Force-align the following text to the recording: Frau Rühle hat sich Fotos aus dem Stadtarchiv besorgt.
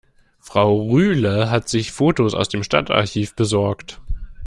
Frau 0.39 0.81
Rühle 0.89 1.51
hat 1.51 1.69
sich 1.69 1.91
Fotos 1.91 2.33
aus 2.33 2.49
dem 2.49 2.63
Stadtarchiv 2.63 3.35
besorgt. 3.35 4.01